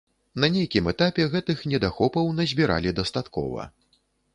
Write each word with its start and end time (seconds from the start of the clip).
На 0.43 0.47
нейкім 0.55 0.87
этапе 0.93 1.27
гэтых 1.35 1.63
недахопаў 1.75 2.35
назбіралі 2.41 2.99
дастаткова. 3.03 3.73